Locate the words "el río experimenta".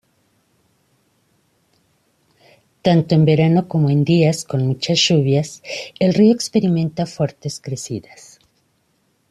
5.99-7.05